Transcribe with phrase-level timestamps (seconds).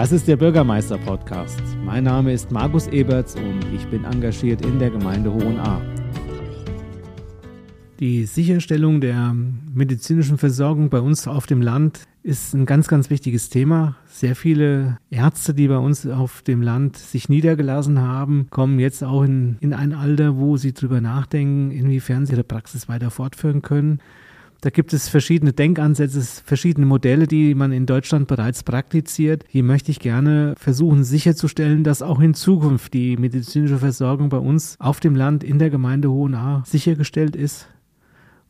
[0.00, 1.60] Das ist der Bürgermeister-Podcast.
[1.84, 5.82] Mein Name ist Markus Eberts und ich bin engagiert in der Gemeinde Hohenahr.
[7.98, 9.34] Die Sicherstellung der
[9.74, 13.96] medizinischen Versorgung bei uns auf dem Land ist ein ganz, ganz wichtiges Thema.
[14.06, 19.22] Sehr viele Ärzte, die bei uns auf dem Land sich niedergelassen haben, kommen jetzt auch
[19.22, 24.00] in, in ein Alter, wo sie darüber nachdenken, inwiefern sie ihre Praxis weiter fortführen können.
[24.62, 29.44] Da gibt es verschiedene Denkansätze, verschiedene Modelle, die man in Deutschland bereits praktiziert.
[29.48, 34.76] Hier möchte ich gerne versuchen sicherzustellen, dass auch in Zukunft die medizinische Versorgung bei uns
[34.78, 37.68] auf dem Land in der Gemeinde Hohenahr sichergestellt ist,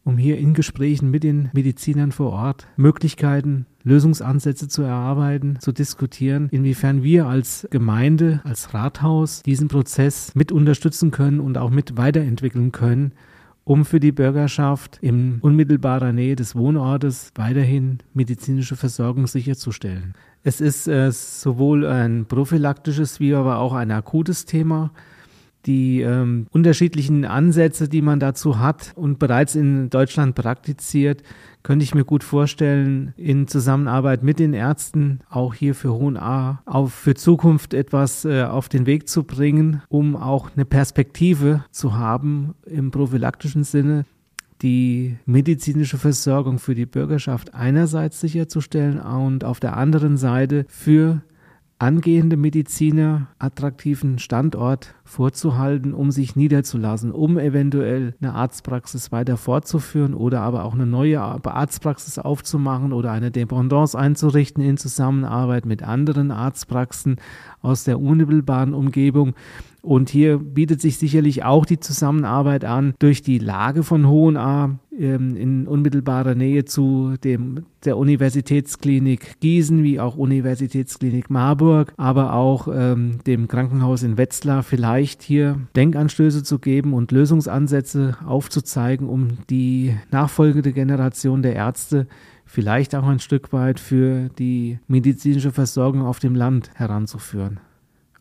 [0.03, 6.49] um hier in Gesprächen mit den Medizinern vor Ort Möglichkeiten, Lösungsansätze zu erarbeiten, zu diskutieren,
[6.51, 12.73] inwiefern wir als Gemeinde, als Rathaus diesen Prozess mit unterstützen können und auch mit weiterentwickeln
[12.73, 13.13] können,
[13.71, 20.15] um für die Bürgerschaft in unmittelbarer Nähe des Wohnortes weiterhin medizinische Versorgung sicherzustellen.
[20.43, 24.91] Es ist äh, sowohl ein prophylaktisches wie aber auch ein akutes Thema
[25.67, 31.23] die ähm, unterschiedlichen Ansätze, die man dazu hat und bereits in Deutschland praktiziert,
[31.63, 36.63] könnte ich mir gut vorstellen, in Zusammenarbeit mit den Ärzten auch hier für Hohen A
[36.65, 41.97] auf für Zukunft etwas äh, auf den Weg zu bringen, um auch eine Perspektive zu
[41.97, 44.07] haben im prophylaktischen Sinne,
[44.63, 51.23] die medizinische Versorgung für die Bürgerschaft einerseits sicherzustellen und auf der anderen Seite für
[51.81, 60.43] angehende Mediziner attraktiven Standort vorzuhalten, um sich niederzulassen, um eventuell eine Arztpraxis weiter fortzuführen oder
[60.43, 67.17] aber auch eine neue Arztpraxis aufzumachen oder eine Dependance einzurichten in Zusammenarbeit mit anderen Arztpraxen
[67.63, 69.35] aus der unmittelbaren Umgebung.
[69.81, 75.37] Und hier bietet sich sicherlich auch die Zusammenarbeit an durch die Lage von Hohenahr ähm,
[75.37, 83.19] in unmittelbarer Nähe zu dem, der Universitätsklinik Gießen wie auch Universitätsklinik Marburg, aber auch ähm,
[83.27, 90.73] dem Krankenhaus in Wetzlar vielleicht hier Denkanstöße zu geben und Lösungsansätze aufzuzeigen, um die nachfolgende
[90.73, 92.07] Generation der Ärzte
[92.45, 97.61] vielleicht auch ein Stück weit für die medizinische Versorgung auf dem Land heranzuführen.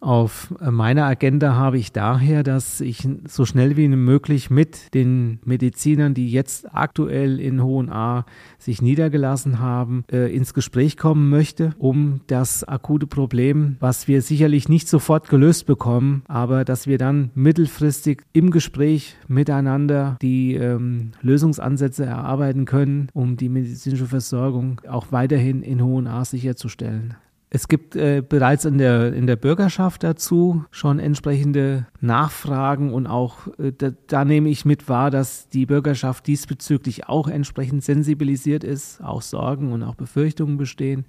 [0.02, 6.14] Auf meiner Agenda habe ich daher, dass ich so schnell wie möglich mit den Medizinern,
[6.14, 8.26] die jetzt aktuell in Hohen A
[8.58, 14.70] sich niedergelassen haben, äh, ins Gespräch kommen möchte, um das akute Problem, was wir sicherlich
[14.70, 22.06] nicht sofort gelöst bekommen, aber dass wir dann mittelfristig im Gespräch miteinander die ähm, Lösungsansätze
[22.06, 27.16] erarbeiten können, um die medizinische Versorgung auch weiterhin in Hohen A sicherzustellen.
[27.52, 33.48] Es gibt äh, bereits in der, in der Bürgerschaft dazu schon entsprechende Nachfragen und auch
[33.58, 39.02] äh, da, da nehme ich mit wahr, dass die Bürgerschaft diesbezüglich auch entsprechend sensibilisiert ist,
[39.04, 41.06] auch Sorgen und auch Befürchtungen bestehen.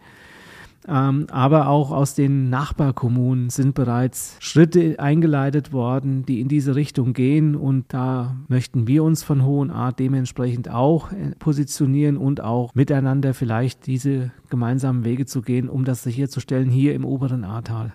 [0.89, 7.13] Ähm, aber auch aus den Nachbarkommunen sind bereits Schritte eingeleitet worden, die in diese Richtung
[7.13, 7.55] gehen.
[7.55, 13.35] Und da möchten wir uns von Hohen Art dementsprechend auch äh, positionieren und auch miteinander
[13.35, 17.93] vielleicht diese gemeinsamen Wege zu gehen, um das sicherzustellen hier im oberen Ahrtal.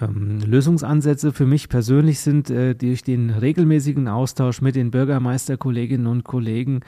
[0.00, 6.24] Ähm, Lösungsansätze für mich persönlich sind äh, durch den regelmäßigen Austausch mit den Bürgermeisterkolleginnen und
[6.24, 6.80] Kollegen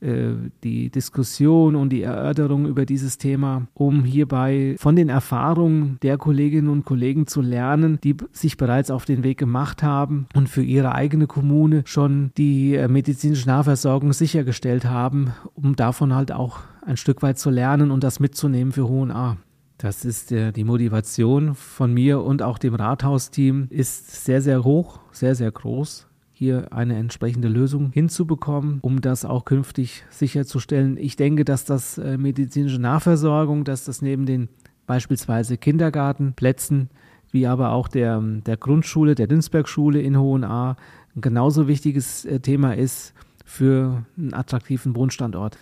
[0.00, 6.68] die Diskussion und die Erörterung über dieses Thema, um hierbei von den Erfahrungen der Kolleginnen
[6.68, 10.94] und Kollegen zu lernen, die sich bereits auf den Weg gemacht haben und für ihre
[10.94, 17.22] eigene Kommune schon die äh, medizinische Nahversorgung sichergestellt haben, um davon halt auch ein Stück
[17.22, 19.38] weit zu lernen und das mitzunehmen für Hohen A.
[19.78, 25.00] Das ist äh, die Motivation von mir und auch dem Rathausteam ist sehr, sehr hoch,
[25.12, 26.06] sehr, sehr groß
[26.38, 30.98] hier eine entsprechende Lösung hinzubekommen, um das auch künftig sicherzustellen.
[30.98, 34.50] Ich denke, dass das äh, medizinische Nahversorgung, dass das neben den
[34.86, 36.90] beispielsweise Kindergartenplätzen,
[37.30, 40.76] wie aber auch der, der Grundschule, der Dünsbergschule in Hohenahr,
[41.16, 43.14] ein genauso wichtiges äh, Thema ist
[43.46, 45.56] für einen attraktiven Wohnstandort.